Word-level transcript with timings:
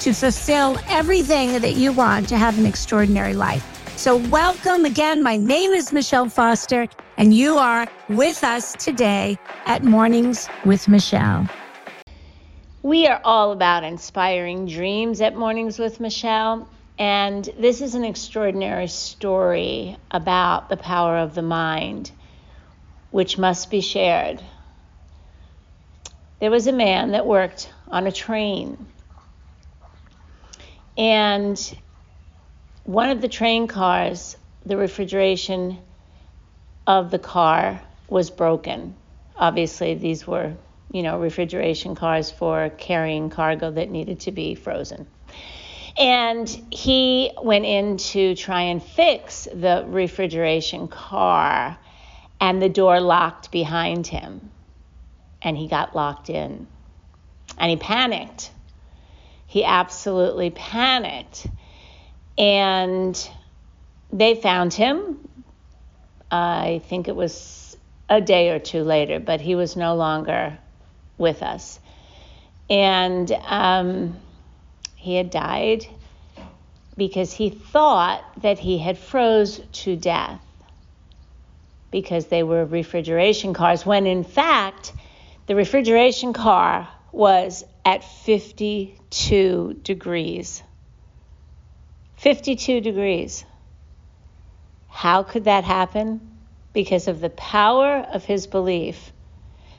to 0.00 0.14
fulfill 0.14 0.78
everything 0.88 1.60
that 1.60 1.74
you 1.74 1.92
want 1.92 2.26
to 2.30 2.38
have 2.38 2.58
an 2.58 2.64
extraordinary 2.64 3.34
life. 3.34 3.64
So, 3.96 4.16
welcome 4.16 4.86
again. 4.86 5.22
My 5.22 5.36
name 5.36 5.72
is 5.72 5.92
Michelle 5.92 6.30
Foster, 6.30 6.88
and 7.18 7.34
you 7.34 7.58
are 7.58 7.86
with 8.08 8.42
us 8.42 8.72
today 8.72 9.38
at 9.66 9.84
Mornings 9.84 10.48
with 10.64 10.88
Michelle. 10.88 11.46
We 12.82 13.06
are 13.08 13.20
all 13.24 13.52
about 13.52 13.84
inspiring 13.84 14.66
dreams 14.66 15.20
at 15.20 15.36
Mornings 15.36 15.78
with 15.78 16.00
Michelle. 16.00 16.66
And 16.98 17.44
this 17.58 17.82
is 17.82 17.94
an 17.94 18.04
extraordinary 18.04 18.86
story 18.86 19.98
about 20.10 20.70
the 20.70 20.78
power 20.78 21.18
of 21.18 21.34
the 21.34 21.42
mind, 21.42 22.10
which 23.10 23.36
must 23.36 23.70
be 23.70 23.82
shared. 23.82 24.42
There 26.40 26.50
was 26.50 26.66
a 26.66 26.72
man 26.72 27.10
that 27.10 27.26
worked 27.26 27.70
on 27.88 28.06
a 28.06 28.12
train 28.12 28.86
and 30.96 31.78
one 32.84 33.10
of 33.10 33.20
the 33.20 33.28
train 33.28 33.66
cars, 33.66 34.36
the 34.66 34.76
refrigeration 34.76 35.78
of 36.86 37.10
the 37.10 37.18
car 37.18 37.80
was 38.08 38.30
broken. 38.30 38.94
Obviously, 39.36 39.94
these 39.94 40.26
were, 40.26 40.54
you 40.90 41.02
know, 41.02 41.18
refrigeration 41.18 41.94
cars 41.94 42.30
for 42.30 42.70
carrying 42.70 43.30
cargo 43.30 43.70
that 43.70 43.90
needed 43.90 44.20
to 44.20 44.32
be 44.32 44.54
frozen. 44.54 45.06
And 45.96 46.48
he 46.70 47.32
went 47.42 47.64
in 47.64 47.96
to 47.98 48.34
try 48.34 48.62
and 48.62 48.82
fix 48.82 49.46
the 49.52 49.84
refrigeration 49.86 50.88
car, 50.88 51.78
and 52.40 52.60
the 52.60 52.68
door 52.68 53.00
locked 53.00 53.50
behind 53.50 54.06
him. 54.06 54.50
And 55.42 55.56
he 55.56 55.68
got 55.68 55.94
locked 55.94 56.30
in. 56.30 56.66
And 57.58 57.70
he 57.70 57.76
panicked 57.76 58.50
he 59.50 59.64
absolutely 59.64 60.50
panicked. 60.50 61.44
And 62.38 63.30
they 64.12 64.36
found 64.36 64.72
him. 64.72 65.28
I 66.30 66.82
think 66.86 67.08
it 67.08 67.16
was 67.16 67.76
a 68.08 68.20
day 68.20 68.50
or 68.50 68.60
two 68.60 68.84
later, 68.84 69.18
but 69.18 69.40
he 69.40 69.56
was 69.56 69.74
no 69.74 69.96
longer 69.96 70.56
with 71.18 71.42
us. 71.42 71.80
And 72.70 73.28
um, 73.44 74.16
he 74.94 75.16
had 75.16 75.30
died 75.30 75.84
because 76.96 77.32
he 77.32 77.50
thought 77.50 78.22
that 78.42 78.60
he 78.60 78.78
had 78.78 78.98
froze 78.98 79.60
to 79.72 79.96
death 79.96 80.40
because 81.90 82.28
they 82.28 82.44
were 82.44 82.64
refrigeration 82.64 83.52
cars, 83.52 83.84
when 83.84 84.06
in 84.06 84.22
fact, 84.22 84.92
the 85.48 85.56
refrigeration 85.56 86.32
car 86.32 86.88
was 87.10 87.64
at 87.84 88.04
52 88.04 89.80
degrees. 89.82 90.62
52 92.16 92.80
degrees. 92.80 93.44
How 94.88 95.22
could 95.22 95.44
that 95.44 95.64
happen? 95.64 96.20
Because 96.72 97.08
of 97.08 97.20
the 97.20 97.30
power 97.30 98.06
of 98.12 98.24
his 98.24 98.46
belief, 98.46 99.12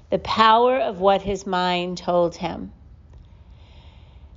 the 0.09 0.19
power 0.19 0.78
of 0.79 1.00
what 1.00 1.22
his 1.22 1.45
mind 1.45 1.97
told 1.97 2.35
him. 2.35 2.72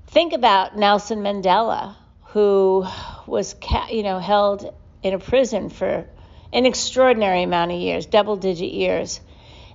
Think 0.08 0.32
about 0.32 0.76
Nelson 0.76 1.20
Mandela, 1.20 1.96
who 2.26 2.86
was, 3.26 3.56
you 3.90 4.02
know, 4.02 4.18
held 4.18 4.72
in 5.02 5.14
a 5.14 5.18
prison 5.18 5.70
for 5.70 6.06
an 6.52 6.66
extraordinary 6.66 7.42
amount 7.42 7.72
of 7.72 7.78
years, 7.78 8.06
double 8.06 8.36
digit 8.36 8.70
years 8.70 9.20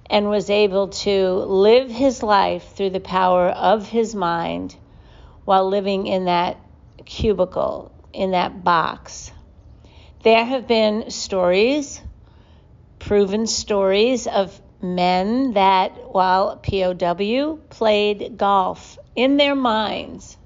and 0.09 0.29
was 0.29 0.49
able 0.49 0.87
to 0.89 1.29
live 1.29 1.89
his 1.89 2.23
life 2.23 2.75
through 2.75 2.89
the 2.89 2.99
power 2.99 3.49
of 3.49 3.87
his 3.87 4.15
mind 4.15 4.75
while 5.45 5.67
living 5.67 6.07
in 6.07 6.25
that 6.25 6.57
cubicle, 7.05 7.91
in 8.13 8.31
that 8.31 8.63
box. 8.63 9.31
There 10.23 10.43
have 10.43 10.67
been 10.67 11.11
stories, 11.11 12.01
proven 12.97 13.47
stories 13.47 14.27
of 14.27 14.59
men 14.81 15.53
that 15.53 16.13
while 16.13 16.57
POW 16.57 17.59
played 17.69 18.37
golf 18.37 18.97
in 19.15 19.37
their 19.37 19.55
minds 19.55 20.37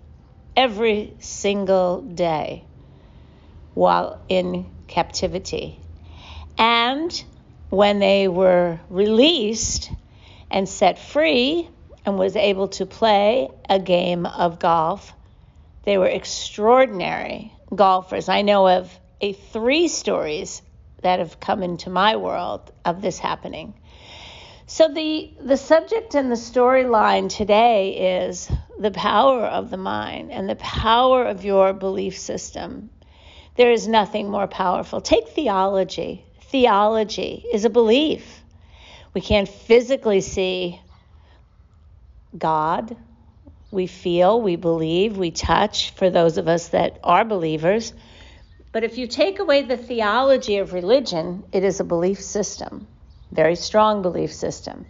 every 0.56 1.14
single 1.20 2.02
day 2.02 2.66
while 3.74 4.20
in 4.30 4.70
captivity. 4.88 5.80
And 6.58 7.24
when 7.74 7.98
they 7.98 8.28
were 8.28 8.80
released 8.88 9.92
and 10.52 10.70
set 10.70 11.00
free 11.00 11.68
and 12.06 12.20
was 12.20 12.36
able 12.36 12.68
to 12.68 12.86
play 12.86 13.50
a 13.68 13.80
game 13.80 14.28
of 14.28 14.60
golf, 14.60 15.12
they 15.84 15.98
were 15.98 16.06
extraordinary 16.06 17.52
golfers. 17.74 18.30
I 18.30 18.44
know 18.44 18.68
of 18.68 18.96
a 19.22 19.34
three 19.34 19.88
stories 19.88 20.62
that 21.02 21.18
have 21.18 21.40
come 21.40 21.64
into 21.64 21.90
my 21.90 22.16
world 22.16 22.72
of 22.86 23.02
this 23.02 23.18
happening. 23.18 23.74
So 24.68 24.90
the 24.90 25.34
the 25.42 25.58
subject 25.58 26.14
and 26.14 26.32
the 26.32 26.36
storyline 26.36 27.28
today 27.28 28.22
is 28.22 28.52
the 28.78 28.92
power 28.92 29.46
of 29.46 29.72
the 29.72 29.78
mind 29.78 30.32
and 30.32 30.48
the 30.48 30.58
power 30.58 31.26
of 31.26 31.44
your 31.44 31.74
belief 31.74 32.20
system. 32.20 32.92
There 33.56 33.72
is 33.72 33.88
nothing 33.88 34.30
more 34.30 34.48
powerful. 34.48 35.02
Take 35.02 35.30
theology 35.30 36.24
theology 36.54 37.44
is 37.52 37.66
a 37.66 37.70
belief. 37.70 38.44
We 39.16 39.22
can't 39.22 39.50
physically 39.50 40.22
see 40.22 40.80
God. 42.38 42.96
We 43.72 43.88
feel, 43.88 44.40
we 44.40 44.56
believe, 44.56 45.18
we 45.18 45.32
touch 45.32 45.90
for 45.96 46.12
those 46.12 46.38
of 46.38 46.48
us 46.48 46.68
that 46.68 47.00
are 47.04 47.26
believers. 47.26 47.92
But 48.72 48.84
if 48.84 49.00
you 49.00 49.08
take 49.08 49.40
away 49.40 49.64
the 49.64 49.78
theology 49.78 50.58
of 50.58 50.74
religion, 50.74 51.44
it 51.52 51.64
is 51.64 51.80
a 51.80 51.84
belief 51.84 52.22
system, 52.22 52.86
very 53.32 53.56
strong 53.56 54.04
belief 54.04 54.32
system. 54.32 54.86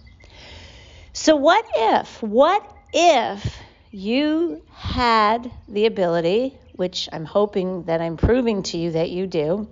So, 1.14 1.38
what 1.38 1.66
if, 1.78 2.22
what 2.22 2.62
if 2.92 3.58
you 3.90 4.64
had 4.74 5.50
the 5.70 5.86
ability, 5.86 6.58
which 6.76 7.08
I'm 7.14 7.24
hoping 7.24 7.84
that 7.84 8.02
I'm 8.02 8.18
proving 8.18 8.64
to 8.64 8.78
you 8.78 8.92
that 8.92 9.12
you 9.12 9.28
do, 9.28 9.70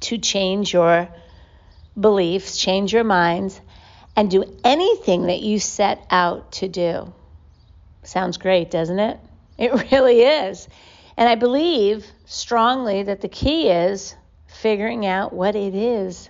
to 0.00 0.18
change 0.18 0.72
your 0.72 1.08
beliefs, 1.98 2.56
change 2.56 2.92
your 2.92 3.04
minds, 3.04 3.60
and 4.16 4.30
do 4.30 4.44
anything 4.64 5.26
that 5.26 5.40
you 5.40 5.58
set 5.58 6.04
out 6.10 6.52
to 6.52 6.68
do. 6.68 7.12
Sounds 8.02 8.36
great, 8.36 8.70
doesn't 8.70 8.98
it? 8.98 9.18
It 9.56 9.92
really 9.92 10.20
is. 10.22 10.66
And 11.16 11.28
I 11.28 11.36
believe 11.36 12.04
strongly 12.26 13.04
that 13.04 13.20
the 13.20 13.28
key 13.28 13.68
is 13.68 14.16
figuring 14.48 15.06
out 15.06 15.32
what 15.32 15.54
it 15.54 15.76
is 15.76 16.28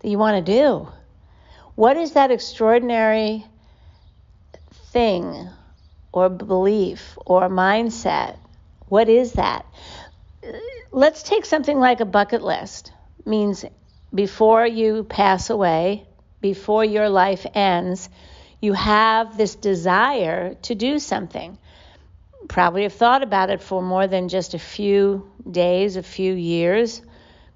that 0.00 0.08
you 0.08 0.18
want 0.18 0.44
to 0.44 0.52
do. 0.52 0.88
What 1.76 1.96
is 1.96 2.14
that 2.14 2.32
extraordinary 2.32 3.46
thing 4.92 5.48
or 6.12 6.28
belief 6.28 7.16
or 7.24 7.48
mindset? 7.48 8.36
What 8.88 9.08
is 9.08 9.34
that? 9.34 9.64
Let's 10.92 11.22
take 11.22 11.44
something 11.44 11.78
like 11.78 12.00
a 12.00 12.04
bucket 12.04 12.42
list. 12.42 12.92
Means 13.24 13.64
before 14.12 14.66
you 14.66 15.04
pass 15.04 15.50
away, 15.50 16.06
before 16.40 16.84
your 16.84 17.08
life 17.08 17.46
ends, 17.54 18.08
you 18.60 18.72
have 18.72 19.36
this 19.36 19.54
desire 19.54 20.54
to 20.62 20.74
do 20.74 20.98
something. 20.98 21.58
Probably 22.48 22.82
have 22.82 22.94
thought 22.94 23.22
about 23.22 23.50
it 23.50 23.62
for 23.62 23.82
more 23.82 24.06
than 24.06 24.28
just 24.28 24.54
a 24.54 24.58
few 24.58 25.30
days, 25.48 25.96
a 25.96 26.02
few 26.02 26.34
years. 26.34 27.00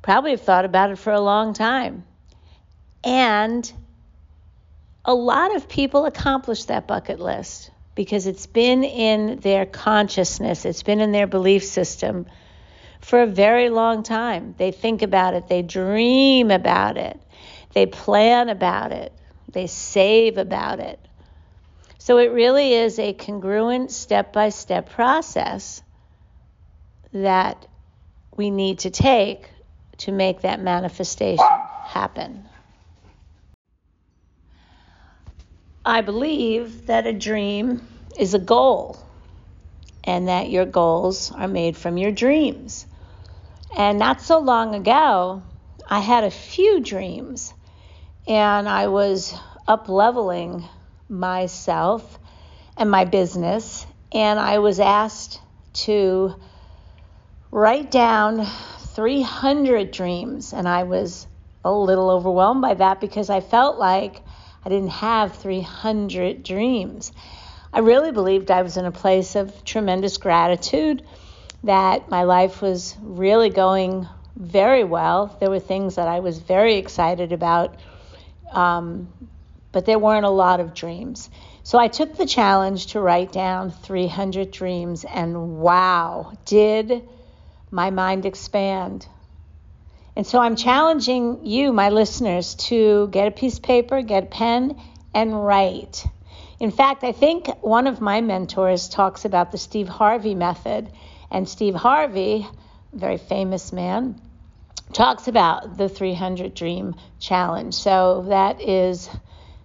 Probably 0.03 0.33
have 0.33 0.43
thought 0.43 0.65
about 0.65 0.91
it 0.91 0.99
for 0.99 1.13
a 1.13 1.21
long 1.21 1.55
time. 1.55 2.05
And 3.03 3.71
a 5.05 5.15
lot 5.15 5.57
of 5.57 5.69
people 5.69 6.07
accomplish 6.07 6.65
that 6.65 6.87
bucket 6.87 7.21
list 7.21 7.71
because 7.95 8.27
it's 8.27 8.47
been 8.47 8.85
in 8.85 9.41
their 9.41 9.67
consciousness, 9.67 10.65
it's 10.65 10.83
been 10.83 11.01
in 11.01 11.13
their 11.13 11.27
belief 11.27 11.65
system 11.65 12.27
for 13.05 13.23
a 13.23 13.27
very 13.27 13.69
long 13.69 14.03
time. 14.03 14.55
They 14.57 14.73
think 14.73 15.03
about 15.03 15.35
it, 15.35 15.47
they 15.47 15.61
dream 15.63 16.51
about 16.51 16.97
it, 16.97 17.21
they 17.75 17.85
plan 17.87 18.49
about 18.49 18.93
it, 18.93 19.13
they 19.53 19.67
save 19.67 20.39
about 20.39 20.81
it. 20.81 20.99
So 21.99 22.19
it 22.19 22.33
really 22.33 22.73
is 22.73 22.99
a 22.99 23.13
congruent 23.13 23.91
step 23.93 24.33
by 24.33 24.49
step 24.49 24.91
process 24.91 25.83
that 27.13 27.67
we 28.37 28.51
need 28.51 28.81
to 28.81 28.91
take 28.91 29.51
to 29.99 30.13
make 30.13 30.41
that 30.41 30.61
manifestation 30.61 31.47
happen. 31.85 32.45
I 35.85 36.01
believe 36.01 36.87
that 36.87 37.07
a 37.07 37.13
dream 37.13 37.87
is 38.19 38.33
a 38.33 38.39
goal 38.39 38.99
and 40.03 40.29
that 40.29 40.49
your 40.49 40.65
goals 40.65 41.31
are 41.33 41.49
made 41.49 41.77
from 41.77 41.99
your 41.99 42.11
dreams. 42.11 42.87
And 43.77 43.99
not 43.99 44.21
so 44.21 44.39
long 44.39 44.75
ago, 44.75 45.43
I 45.89 45.99
had 45.99 46.23
a 46.25 46.31
few 46.31 46.81
dreams 46.81 47.53
and 48.27 48.69
I 48.69 48.87
was 48.87 49.35
up 49.67 49.89
leveling 49.89 50.65
myself 51.09 52.19
and 52.77 52.91
my 52.91 53.05
business. 53.05 53.87
And 54.13 54.39
I 54.39 54.61
was 54.61 54.79
asked 54.79 55.41
to 55.85 56.35
write 57.51 57.91
down 57.91 58.47
300 58.95 59.91
dreams. 59.91 60.53
And 60.53 60.69
I 60.69 60.85
was 60.85 61.27
a 61.65 61.73
little 61.73 62.11
overwhelmed 62.11 62.63
by 62.63 62.75
that 62.75 63.01
because 63.01 63.29
I 63.29 63.41
felt 63.41 63.79
like 63.79 64.23
I 64.65 64.69
didn't 64.69 64.91
have 64.91 65.37
300 65.37 66.45
dreams. 66.45 67.13
I 67.73 67.81
really 67.81 68.13
believed 68.13 68.53
I 68.53 68.63
was 68.63 68.77
in 68.77 68.85
a 68.85 68.93
place 68.93 69.35
of 69.35 69.65
tremendous 69.65 70.17
gratitude, 70.17 71.03
that 71.65 72.11
my 72.11 72.23
life 72.23 72.63
was 72.63 72.97
really 73.03 73.51
going 73.51 74.09
very 74.37 74.85
well. 74.85 75.37
There 75.41 75.51
were 75.51 75.61
things 75.61 75.97
that 75.97 76.09
I 76.09 76.21
was 76.21 76.39
very 76.39 76.77
excited 76.77 77.33
about, 77.33 77.77
um, 78.53 79.09
but 79.73 79.87
there 79.87 79.99
weren't 79.99 80.27
a 80.27 80.31
lot 80.31 80.61
of 80.61 80.75
dreams. 80.75 81.31
So 81.63 81.79
I 81.79 81.89
took 81.89 82.17
the 82.17 82.27
challenge 82.27 82.89
to 82.89 83.01
write 83.01 83.33
down 83.33 83.71
300 83.71 84.51
dreams, 84.51 85.05
and 85.05 85.59
wow, 85.59 86.37
did 86.45 87.03
my 87.71 87.91
mind 87.91 88.27
expand. 88.27 89.07
And 90.17 90.27
so 90.27 90.39
I'm 90.39 90.57
challenging 90.57 91.47
you, 91.47 91.73
my 91.73 91.89
listeners, 91.89 92.55
to 92.69 93.09
get 93.09 93.27
a 93.27 93.31
piece 93.31 93.57
of 93.57 93.63
paper, 93.63 94.03
get 94.03 94.25
a 94.25 94.27
pen, 94.27 94.81
and 95.15 95.45
write. 95.45 96.07
In 96.61 96.71
fact, 96.71 97.03
I 97.03 97.13
think 97.13 97.49
one 97.63 97.87
of 97.87 98.01
my 98.01 98.21
mentors 98.21 98.89
talks 98.89 99.25
about 99.25 99.51
the 99.51 99.59
Steve 99.59 99.89
Harvey 99.89 100.35
method. 100.35 100.91
And 101.35 101.49
Steve 101.49 101.75
Harvey, 101.75 102.47
very 102.93 103.19
famous 103.19 103.73
man, 103.73 104.21
talks 104.93 105.27
about 105.27 105.77
the 105.77 105.89
300 105.89 106.55
Dream 106.55 106.95
Challenge. 107.19 107.75
So 107.75 108.27
that 108.29 108.61
is 108.61 109.11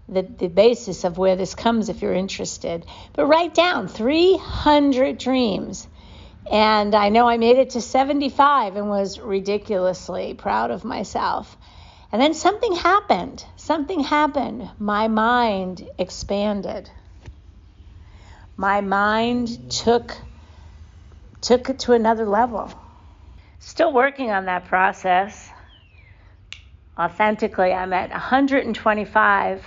the, 0.07 0.24
the 0.24 0.48
basis 0.48 1.04
of 1.04 1.19
where 1.19 1.36
this 1.36 1.54
comes 1.54 1.89
if 1.89 2.01
you're 2.01 2.16
interested. 2.16 2.88
But 3.13 3.27
write 3.27 3.54
down 3.54 3.88
300 3.88 5.19
dreams. 5.19 5.88
And 6.51 6.95
I 6.95 7.10
know 7.10 7.30
I 7.30 7.38
made 7.38 7.60
it 7.60 7.69
to 7.71 7.81
75 7.81 8.75
and 8.75 8.89
was 8.89 9.19
ridiculously 9.19 10.33
proud 10.33 10.71
of 10.71 10.83
myself. 10.83 11.56
And 12.12 12.19
then 12.19 12.33
something 12.33 12.74
happened. 12.74 13.45
Something 13.57 14.00
happened. 14.00 14.68
My 14.80 15.07
mind 15.07 15.88
expanded. 16.00 16.89
My 18.57 18.81
mind 18.81 19.71
took 19.71 20.18
took 21.41 21.69
it 21.69 21.80
to 21.80 21.94
another 21.94 22.25
level. 22.25 22.71
Still 23.59 23.94
working 23.94 24.31
on 24.31 24.45
that 24.45 24.65
process. 24.65 25.50
Authentically, 26.97 27.71
I'm 27.71 27.94
at 27.94 28.09
125 28.09 29.65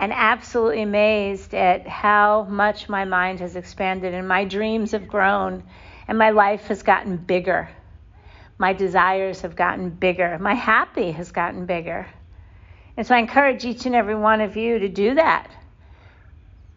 and 0.00 0.12
absolutely 0.12 0.82
amazed 0.82 1.54
at 1.54 1.86
how 1.86 2.44
much 2.44 2.88
my 2.88 3.04
mind 3.04 3.40
has 3.40 3.56
expanded 3.56 4.14
and 4.14 4.26
my 4.26 4.44
dreams 4.44 4.92
have 4.92 5.06
grown 5.06 5.62
and 6.08 6.18
my 6.18 6.30
life 6.30 6.66
has 6.68 6.82
gotten 6.82 7.16
bigger. 7.16 7.68
My 8.58 8.72
desires 8.72 9.40
have 9.42 9.56
gotten 9.56 9.90
bigger. 9.90 10.38
My 10.38 10.54
happy 10.54 11.12
has 11.12 11.30
gotten 11.32 11.66
bigger. 11.66 12.06
And 12.96 13.06
so 13.06 13.14
I 13.14 13.18
encourage 13.18 13.64
each 13.64 13.86
and 13.86 13.94
every 13.94 14.14
one 14.14 14.40
of 14.40 14.56
you 14.56 14.78
to 14.78 14.88
do 14.88 15.14
that. 15.14 15.50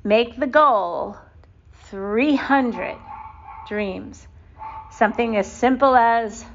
Make 0.04 0.40
the 0.40 0.48
goal 0.48 1.18
300 1.90 2.98
dreams. 3.68 4.28
Something 4.92 5.38
as 5.38 5.52
simple 5.52 5.96
as 5.96 6.46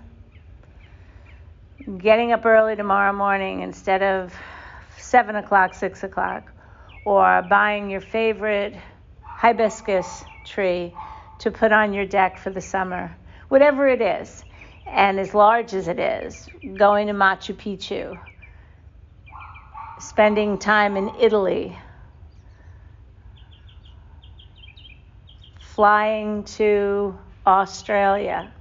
getting 1.98 2.32
up 2.32 2.44
early 2.46 2.76
tomorrow 2.76 3.12
morning 3.12 3.60
instead 3.60 4.02
of 4.02 4.34
7 4.98 5.36
o'clock, 5.36 5.74
6 5.74 6.04
o'clock, 6.04 6.52
or 7.04 7.42
buying 7.42 7.90
your 7.90 8.00
favorite 8.00 8.76
hibiscus 9.22 10.24
tree 10.44 10.94
to 11.38 11.50
put 11.50 11.72
on 11.72 11.92
your 11.92 12.06
deck 12.06 12.38
for 12.38 12.50
the 12.50 12.60
summer. 12.60 13.16
Whatever 13.48 13.88
it 13.88 14.00
is, 14.00 14.44
and 14.86 15.18
as 15.18 15.34
large 15.34 15.72
as 15.74 15.88
it 15.88 15.98
is, 15.98 16.48
going 16.76 17.06
to 17.06 17.14
Machu 17.14 17.54
Picchu, 17.54 18.18
spending 19.98 20.58
time 20.58 20.96
in 20.96 21.10
Italy, 21.18 21.76
flying 25.80 26.44
to 26.44 27.18
Australia, 27.46 28.52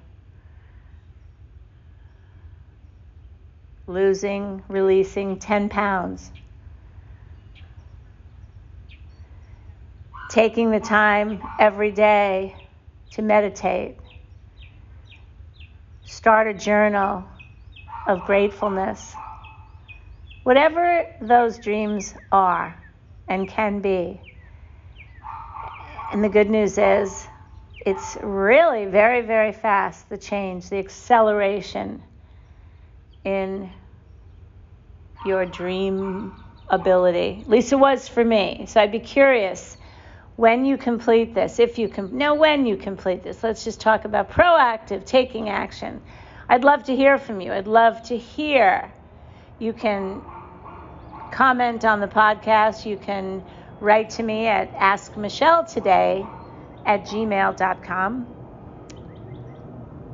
losing, 3.87 4.63
releasing 4.69 5.37
10 5.37 5.67
pounds, 5.67 6.31
taking 10.31 10.71
the 10.71 10.79
time 10.79 11.41
every 11.59 11.91
day 11.91 12.55
to 13.11 13.21
meditate, 13.21 13.97
start 16.05 16.47
a 16.47 16.53
journal 16.53 17.25
of 18.07 18.25
gratefulness. 18.25 19.13
Whatever 20.43 21.03
those 21.19 21.59
dreams 21.59 22.15
are 22.31 22.81
and 23.27 23.45
can 23.45 23.81
be. 23.81 24.21
And 26.11 26.23
the 26.23 26.29
good 26.29 26.49
news 26.49 26.77
is, 26.77 27.27
it's 27.85 28.17
really 28.21 28.85
very, 28.85 29.21
very 29.21 29.53
fast 29.53 30.09
the 30.09 30.17
change, 30.17 30.69
the 30.69 30.77
acceleration 30.77 32.03
in 33.23 33.71
your 35.25 35.45
dream 35.45 36.33
ability. 36.69 37.39
At 37.41 37.49
least 37.49 37.71
it 37.71 37.77
was 37.77 38.07
for 38.07 38.23
me. 38.23 38.65
So 38.67 38.81
I'd 38.81 38.91
be 38.91 38.99
curious 38.99 39.77
when 40.35 40.65
you 40.65 40.77
complete 40.77 41.35
this, 41.35 41.59
if 41.59 41.77
you 41.77 41.89
can, 41.89 42.17
no, 42.17 42.33
when 42.33 42.65
you 42.65 42.77
complete 42.77 43.23
this. 43.23 43.43
Let's 43.43 43.63
just 43.63 43.81
talk 43.81 44.05
about 44.05 44.31
proactive 44.31 45.05
taking 45.05 45.49
action. 45.49 46.01
I'd 46.47 46.63
love 46.63 46.83
to 46.85 46.95
hear 46.95 47.17
from 47.17 47.41
you. 47.41 47.51
I'd 47.51 47.67
love 47.67 48.01
to 48.03 48.17
hear. 48.17 48.91
You 49.59 49.73
can 49.73 50.21
comment 51.31 51.85
on 51.85 51.99
the 51.99 52.07
podcast. 52.07 52.85
You 52.85 52.97
can 52.97 53.43
write 53.79 54.09
to 54.11 54.23
me 54.23 54.47
at 54.47 54.73
askmicheletoday 54.73 56.27
at 56.85 57.05
gmail.com 57.05 58.35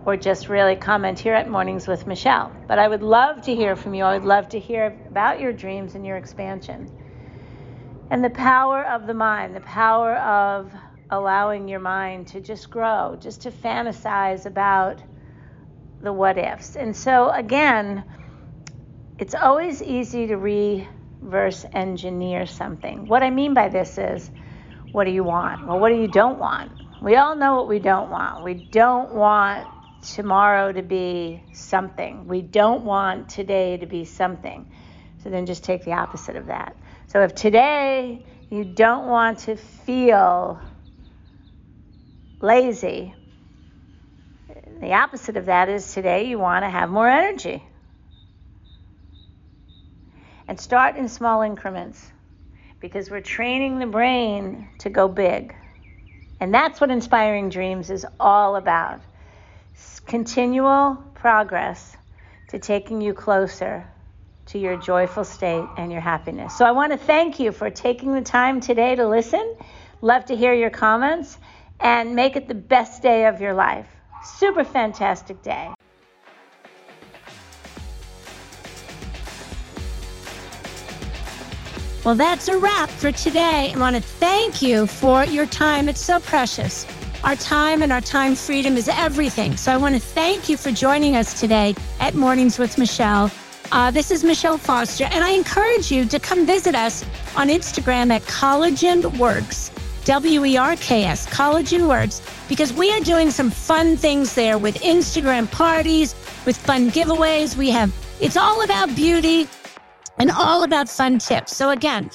or 0.05 0.15
just 0.15 0.49
really 0.49 0.75
comment 0.75 1.17
here 1.17 1.33
at 1.33 1.49
Mornings 1.49 1.87
with 1.87 2.05
Michelle. 2.05 2.51
But 2.67 2.77
I 2.77 2.87
would 2.87 3.01
love 3.01 3.41
to 3.43 3.55
hear 3.55 3.75
from 3.75 3.95
you. 3.95 4.03
I 4.03 4.17
would 4.17 4.27
love 4.27 4.49
to 4.49 4.59
hear 4.59 4.97
about 5.09 5.39
your 5.39 5.51
dreams 5.51 5.95
and 5.95 6.05
your 6.05 6.17
expansion. 6.17 6.91
And 8.11 8.23
the 8.23 8.29
power 8.29 8.83
of 8.85 9.07
the 9.07 9.15
mind, 9.15 9.55
the 9.55 9.61
power 9.61 10.15
of 10.15 10.71
allowing 11.09 11.67
your 11.67 11.79
mind 11.79 12.27
to 12.27 12.39
just 12.39 12.69
grow, 12.69 13.17
just 13.19 13.41
to 13.41 13.51
fantasize 13.51 14.45
about 14.45 15.01
the 16.01 16.13
what 16.13 16.37
ifs. 16.37 16.75
And 16.75 16.95
so, 16.95 17.31
again, 17.31 18.03
it's 19.17 19.33
always 19.33 19.81
easy 19.81 20.27
to 20.27 20.37
reverse 21.21 21.65
engineer 21.73 22.45
something. 22.45 23.07
What 23.07 23.23
I 23.23 23.29
mean 23.29 23.53
by 23.53 23.69
this 23.69 23.97
is, 23.97 24.29
what 24.91 25.05
do 25.05 25.11
you 25.11 25.23
want? 25.23 25.67
Well, 25.67 25.79
what 25.79 25.89
do 25.89 25.95
you 25.95 26.07
don't 26.07 26.39
want? 26.39 26.71
We 27.01 27.15
all 27.15 27.35
know 27.35 27.55
what 27.55 27.67
we 27.67 27.79
don't 27.79 28.09
want. 28.09 28.43
We 28.43 28.53
don't 28.53 29.13
want 29.13 29.67
tomorrow 30.01 30.71
to 30.71 30.81
be 30.81 31.43
something. 31.51 32.27
We 32.27 32.41
don't 32.41 32.85
want 32.85 33.29
today 33.29 33.77
to 33.77 33.85
be 33.85 34.05
something. 34.05 34.65
So 35.23 35.29
then 35.29 35.45
just 35.45 35.63
take 35.63 35.83
the 35.83 35.93
opposite 35.93 36.35
of 36.35 36.47
that. 36.47 36.77
So 37.07 37.21
if 37.21 37.35
today 37.35 38.23
you 38.49 38.63
don't 38.63 39.07
want 39.07 39.39
to 39.39 39.55
feel 39.55 40.61
lazy, 42.41 43.15
the 44.79 44.93
opposite 44.93 45.37
of 45.37 45.47
that 45.47 45.69
is 45.69 45.93
today 45.93 46.27
you 46.27 46.37
want 46.37 46.63
to 46.63 46.69
have 46.69 46.89
more 46.89 47.07
energy. 47.07 47.63
And 50.47 50.59
start 50.59 50.95
in 50.95 51.07
small 51.07 51.41
increments 51.41 52.11
because 52.79 53.09
we're 53.09 53.21
training 53.21 53.79
the 53.79 53.87
brain 53.87 54.67
to 54.79 54.89
go 54.89 55.07
big. 55.07 55.55
And 56.39 56.53
that's 56.53 56.79
what 56.79 56.91
Inspiring 56.91 57.49
Dreams 57.49 57.89
is 57.89 58.05
all 58.19 58.55
about 58.55 59.01
continual 60.05 60.95
progress 61.15 61.97
to 62.49 62.59
taking 62.59 63.01
you 63.01 63.13
closer 63.13 63.89
to 64.47 64.59
your 64.59 64.77
joyful 64.77 65.23
state 65.23 65.65
and 65.77 65.91
your 65.91 66.01
happiness. 66.01 66.55
So 66.55 66.65
I 66.65 66.71
want 66.71 66.91
to 66.91 66.97
thank 66.97 67.39
you 67.39 67.51
for 67.51 67.69
taking 67.69 68.13
the 68.13 68.21
time 68.21 68.61
today 68.61 68.95
to 68.95 69.07
listen. 69.07 69.55
Love 70.01 70.25
to 70.25 70.35
hear 70.35 70.53
your 70.53 70.69
comments 70.69 71.37
and 71.79 72.15
make 72.15 72.35
it 72.35 72.47
the 72.47 72.55
best 72.55 73.01
day 73.01 73.25
of 73.25 73.41
your 73.41 73.53
life. 73.53 73.87
Super 74.23 74.63
fantastic 74.63 75.41
day. 75.41 75.74
Well, 82.05 82.13
that's 82.13 82.47
a 82.49 82.57
wrap 82.59 82.91
for 82.91 83.11
today. 83.11 83.73
I 83.75 83.79
want 83.79 83.95
to 83.95 84.01
thank 84.01 84.61
you 84.61 84.85
for 84.85 85.25
your 85.25 85.47
time. 85.47 85.89
It's 85.89 85.99
so 85.99 86.19
precious. 86.19 86.85
Our 87.23 87.35
time 87.35 87.81
and 87.81 87.91
our 87.91 87.99
time 87.99 88.35
freedom 88.35 88.77
is 88.77 88.87
everything. 88.87 89.57
So 89.57 89.71
I 89.71 89.77
want 89.77 89.95
to 89.95 89.99
thank 89.99 90.47
you 90.47 90.55
for 90.55 90.69
joining 90.69 91.15
us 91.15 91.39
today 91.39 91.73
at 91.99 92.13
Mornings 92.13 92.59
with 92.59 92.77
Michelle. 92.77 93.31
Uh, 93.71 93.89
this 93.89 94.11
is 94.11 94.23
Michelle 94.23 94.59
Foster, 94.59 95.05
and 95.05 95.23
I 95.23 95.31
encourage 95.31 95.91
you 95.91 96.05
to 96.05 96.19
come 96.19 96.45
visit 96.45 96.75
us 96.75 97.03
on 97.35 97.47
Instagram 97.47 98.11
at 98.11 98.21
Collagen 98.25 99.17
Werks, 99.17 99.71
W 100.05 100.45
E 100.45 100.57
R 100.57 100.75
K 100.75 101.05
S, 101.05 101.25
Collagen 101.25 101.87
Werks, 101.87 102.21
because 102.47 102.71
we 102.71 102.91
are 102.91 102.99
doing 102.99 103.31
some 103.31 103.49
fun 103.49 103.97
things 103.97 104.35
there 104.35 104.59
with 104.59 104.75
Instagram 104.83 105.49
parties, 105.49 106.13
with 106.45 106.55
fun 106.55 106.91
giveaways. 106.91 107.57
We 107.57 107.71
have, 107.71 107.91
it's 108.21 108.37
all 108.37 108.61
about 108.61 108.95
beauty 108.95 109.47
and 110.17 110.31
all 110.31 110.63
about 110.63 110.89
fun 110.89 111.19
tips. 111.19 111.55
So, 111.55 111.69
again, 111.69 112.09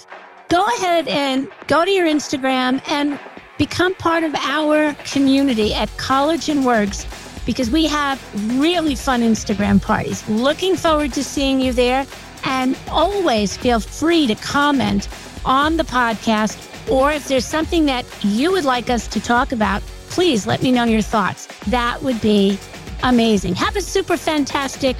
go 0.49 0.67
ahead 0.77 1.09
and 1.09 1.49
go 1.67 1.85
to 1.85 1.91
your 1.91 2.07
Instagram 2.07 2.81
and 2.89 3.19
become 3.59 3.95
part 3.97 4.25
of 4.25 4.35
our 4.35 4.95
community 5.05 5.75
at 5.75 5.95
College 5.97 6.47
Collagen 6.47 6.65
Werks 6.65 7.07
because 7.45 7.71
we 7.71 7.87
have 7.87 8.21
really 8.59 8.95
fun 8.95 9.23
Instagram 9.23 9.83
parties. 9.83 10.27
Looking 10.29 10.77
forward 10.77 11.13
to 11.15 11.25
seeing 11.25 11.61
you 11.61 11.73
there. 11.73 12.07
And 12.45 12.77
always 12.89 13.57
feel 13.57 13.81
free 13.81 14.27
to 14.27 14.35
comment 14.35 15.09
on 15.45 15.77
the 15.77 15.83
podcast, 15.83 16.59
or 16.91 17.13
if 17.13 17.29
there's 17.29 17.45
something 17.45 17.85
that 17.87 18.07
you 18.25 18.51
would 18.51 18.65
like 18.65 18.89
us 18.89 19.07
to 19.09 19.21
talk 19.21 19.53
about, 19.53 19.83
please 20.09 20.47
let 20.47 20.63
me 20.63 20.73
know 20.73 20.85
your 20.85 21.03
thoughts. 21.03 21.47
That 21.67 22.03
would 22.03 22.21
be 22.21 22.59
amazing. 23.03 23.55
Have 23.57 23.77
a 23.77 23.83
super 23.83 24.17
fantastic 24.17 24.97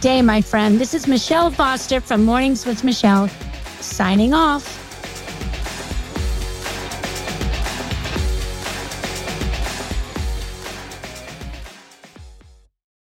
day, 0.00 0.22
my 0.22 0.40
friend. 0.40 0.78
This 0.78 0.94
is 0.94 1.06
Michelle 1.06 1.50
Foster 1.50 2.00
from 2.00 2.24
Mornings 2.24 2.66
with 2.66 2.84
Michelle, 2.84 3.28
signing 3.80 4.34
off. 4.34 4.83